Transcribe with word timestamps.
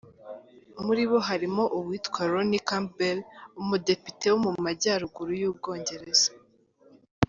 Muri 0.85 1.03
bo 1.09 1.19
harimo 1.27 1.63
uwitwa 1.77 2.21
Ronnie 2.31 2.65
Campbell 2.69 3.19
umudepite 3.61 4.25
wo 4.31 4.37
mu 4.45 4.51
majyaruguru 4.65 5.31
y’u 5.41 5.53
Bwongereza. 5.57 6.29